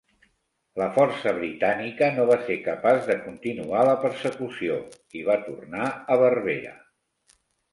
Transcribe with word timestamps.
La 0.81 0.85
força 0.93 1.33
britànica 1.39 2.07
no 2.15 2.25
va 2.31 2.37
ser 2.47 2.57
capaç 2.69 3.05
de 3.11 3.17
continuar 3.27 3.83
la 3.91 3.95
persecució, 4.07 4.79
i 5.21 5.23
va 5.29 5.37
tornar 5.51 5.91
a 5.93 6.19
Berbera. 6.25 6.75